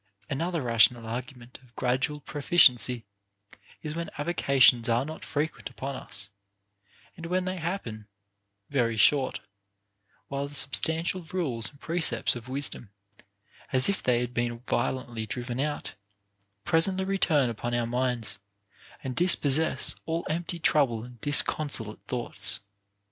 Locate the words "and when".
7.15-7.45